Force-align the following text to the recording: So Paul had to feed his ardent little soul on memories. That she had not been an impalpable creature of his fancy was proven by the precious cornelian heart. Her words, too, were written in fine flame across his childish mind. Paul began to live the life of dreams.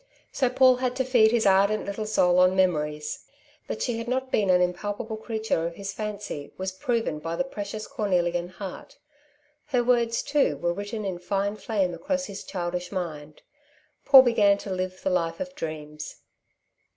So 0.31 0.49
Paul 0.49 0.77
had 0.77 0.95
to 0.95 1.03
feed 1.05 1.29
his 1.29 1.45
ardent 1.45 1.85
little 1.85 2.07
soul 2.07 2.39
on 2.39 2.55
memories. 2.55 3.25
That 3.67 3.83
she 3.83 3.99
had 3.99 4.07
not 4.07 4.31
been 4.31 4.49
an 4.49 4.59
impalpable 4.59 5.15
creature 5.15 5.67
of 5.67 5.75
his 5.75 5.93
fancy 5.93 6.51
was 6.57 6.71
proven 6.71 7.19
by 7.19 7.35
the 7.35 7.43
precious 7.43 7.85
cornelian 7.85 8.47
heart. 8.49 8.97
Her 9.67 9.83
words, 9.83 10.23
too, 10.23 10.57
were 10.57 10.73
written 10.73 11.05
in 11.05 11.19
fine 11.19 11.55
flame 11.55 11.93
across 11.93 12.25
his 12.25 12.43
childish 12.43 12.91
mind. 12.91 13.43
Paul 14.03 14.23
began 14.23 14.57
to 14.65 14.71
live 14.71 15.03
the 15.03 15.11
life 15.11 15.39
of 15.39 15.53
dreams. 15.53 16.15